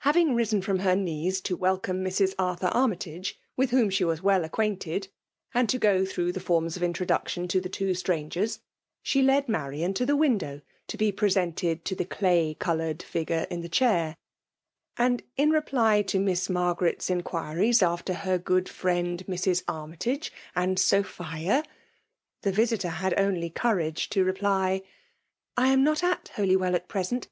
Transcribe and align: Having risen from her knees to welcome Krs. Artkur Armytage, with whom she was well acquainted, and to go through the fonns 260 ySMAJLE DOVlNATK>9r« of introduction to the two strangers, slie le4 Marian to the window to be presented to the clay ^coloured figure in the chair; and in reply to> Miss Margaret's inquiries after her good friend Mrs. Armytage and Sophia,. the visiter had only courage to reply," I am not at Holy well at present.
Having 0.00 0.34
risen 0.34 0.60
from 0.60 0.80
her 0.80 0.94
knees 0.94 1.40
to 1.40 1.56
welcome 1.56 2.04
Krs. 2.04 2.34
Artkur 2.34 2.68
Armytage, 2.74 3.38
with 3.56 3.70
whom 3.70 3.88
she 3.88 4.04
was 4.04 4.20
well 4.22 4.44
acquainted, 4.44 5.08
and 5.54 5.66
to 5.70 5.78
go 5.78 6.04
through 6.04 6.32
the 6.32 6.40
fonns 6.40 6.74
260 6.74 6.74
ySMAJLE 6.74 6.76
DOVlNATK>9r« 6.76 6.76
of 6.76 6.82
introduction 6.82 7.48
to 7.48 7.60
the 7.62 7.68
two 7.70 7.94
strangers, 7.94 8.60
slie 9.02 9.24
le4 9.24 9.48
Marian 9.48 9.94
to 9.94 10.04
the 10.04 10.14
window 10.14 10.60
to 10.88 10.96
be 10.98 11.10
presented 11.10 11.86
to 11.86 11.94
the 11.94 12.04
clay 12.04 12.54
^coloured 12.60 13.02
figure 13.02 13.46
in 13.48 13.62
the 13.62 13.68
chair; 13.70 14.14
and 14.98 15.22
in 15.38 15.48
reply 15.48 16.02
to> 16.02 16.18
Miss 16.20 16.50
Margaret's 16.50 17.08
inquiries 17.08 17.82
after 17.82 18.12
her 18.12 18.36
good 18.36 18.68
friend 18.68 19.24
Mrs. 19.26 19.62
Armytage 19.66 20.30
and 20.54 20.78
Sophia,. 20.78 21.64
the 22.42 22.52
visiter 22.52 22.90
had 22.90 23.18
only 23.18 23.48
courage 23.48 24.10
to 24.10 24.22
reply," 24.22 24.82
I 25.56 25.68
am 25.68 25.82
not 25.82 26.04
at 26.04 26.28
Holy 26.36 26.56
well 26.56 26.74
at 26.76 26.88
present. 26.88 27.28